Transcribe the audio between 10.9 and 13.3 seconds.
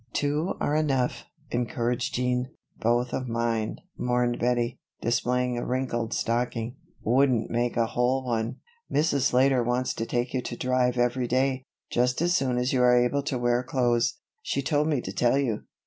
every day, just as soon as you are able